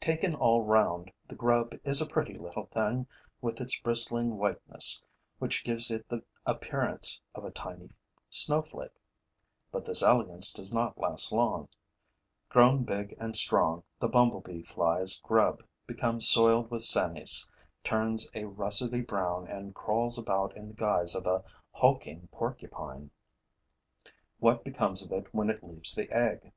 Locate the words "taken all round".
0.00-1.10